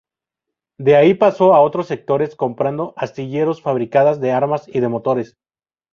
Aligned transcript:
De 0.79 0.95
ahí 0.95 1.13
pasó 1.13 1.53
a 1.53 1.61
otros 1.61 1.85
sectores, 1.85 2.35
comprando 2.35 2.95
astilleros, 2.97 3.61
fábricas 3.61 4.19
de 4.19 4.31
armas 4.31 4.67
y 4.67 4.79
de 4.79 4.87
motores. 4.89 5.37